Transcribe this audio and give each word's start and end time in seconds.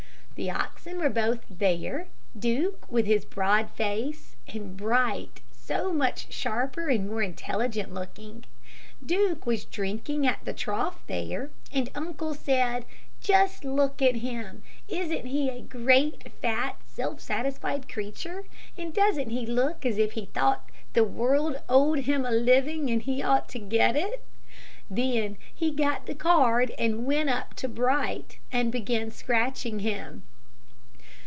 The 0.35 0.49
oxen 0.49 0.97
were 0.97 1.11
both 1.11 1.41
there, 1.51 2.07
Duke 2.39 2.91
with 2.91 3.05
his 3.05 3.25
broad 3.25 3.69
face, 3.69 4.35
and 4.47 4.75
Bright 4.75 5.41
so 5.51 5.93
much 5.93 6.33
sharper 6.33 6.87
and 6.89 7.07
more 7.07 7.21
intelligent 7.21 7.93
looking. 7.93 8.45
Duke 9.05 9.45
was 9.45 9.65
drinking 9.65 10.25
at 10.25 10.43
the 10.43 10.53
trough 10.53 11.05
there, 11.05 11.51
and 11.71 11.91
uncle 11.93 12.33
said: 12.33 12.85
'Just 13.19 13.63
look 13.63 14.01
at 14.01 14.15
him. 14.15 14.63
Isn't 14.87 15.27
he 15.27 15.49
a 15.51 15.61
great, 15.61 16.31
fat, 16.41 16.77
self 16.87 17.19
satisfied 17.19 17.87
creature, 17.87 18.45
and 18.75 18.91
doesn't 18.91 19.29
he 19.29 19.45
look 19.45 19.85
as 19.85 19.99
if 19.99 20.13
he 20.13 20.25
thought 20.25 20.67
the 20.93 21.03
world 21.03 21.61
owed 21.69 21.99
him 22.05 22.25
a 22.25 22.31
living, 22.31 22.89
and 22.89 23.03
he 23.03 23.21
ought 23.21 23.47
to 23.49 23.59
get 23.59 23.95
it?' 23.95 24.25
Then 24.89 25.37
he 25.53 25.69
got 25.69 26.07
the 26.07 26.15
card 26.15 26.71
and 26.79 27.05
went 27.05 27.29
up 27.29 27.53
to 27.57 27.69
Bright, 27.69 28.39
and 28.51 28.71
began 28.71 29.11
scratching 29.11 29.81
him. 29.81 30.23